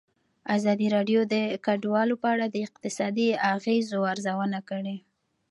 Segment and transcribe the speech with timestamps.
[0.57, 4.97] ازادي راډیو د کډوال په اړه د اقتصادي اغېزو ارزونه کړې.